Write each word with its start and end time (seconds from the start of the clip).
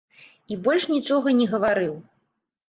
І 0.55 0.55
больш 0.67 0.87
нічога 0.93 1.35
не 1.43 1.47
гаварыў. 1.53 1.93